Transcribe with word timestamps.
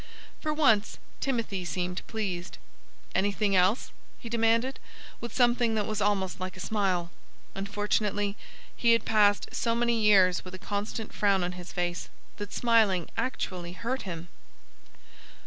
For 0.39 0.51
once 0.51 0.97
Timothy 1.19 1.63
seemed 1.63 2.01
pleased. 2.07 2.57
"Anything 3.13 3.55
else?" 3.55 3.91
he 4.17 4.29
demanded, 4.29 4.79
with 5.19 5.31
something 5.31 5.75
that 5.75 5.85
was 5.85 6.01
almost 6.01 6.39
like 6.39 6.57
a 6.57 6.59
smile. 6.59 7.11
Unfortunately, 7.53 8.35
he 8.75 8.93
had 8.93 9.05
passed 9.05 9.49
so 9.53 9.75
many 9.75 10.01
years 10.01 10.43
with 10.43 10.55
a 10.55 10.57
constant 10.57 11.13
frown 11.13 11.43
on 11.43 11.51
his 11.51 11.71
face 11.71 12.09
that 12.37 12.51
smiling 12.51 13.09
actually 13.15 13.73
hurt 13.73 14.01
him. 14.01 14.27